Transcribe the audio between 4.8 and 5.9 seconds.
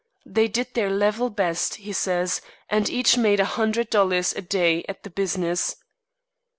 at the business.